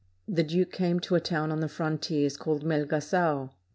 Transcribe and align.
The 0.27 0.41
duke 0.41 0.71
came 0.71 0.99
to 1.01 1.13
a 1.13 1.19
town 1.19 1.51
on 1.51 1.59
the 1.59 1.67
frontiers 1.69 2.35
called 2.35 2.63
Melgago. 2.63 3.51